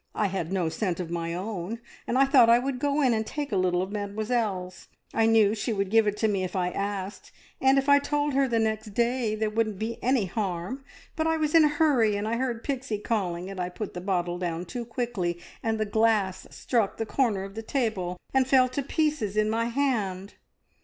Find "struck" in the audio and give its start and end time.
16.49-16.97